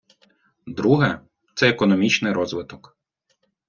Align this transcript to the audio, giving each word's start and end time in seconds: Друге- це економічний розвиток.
Друге- 0.67 1.19
це 1.55 1.69
економічний 1.69 2.33
розвиток. 2.33 2.97